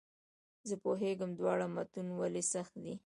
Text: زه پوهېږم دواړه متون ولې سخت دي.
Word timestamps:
زه 0.67 0.75
پوهېږم 0.83 1.31
دواړه 1.39 1.65
متون 1.75 2.07
ولې 2.19 2.41
سخت 2.53 2.73
دي. 2.83 2.95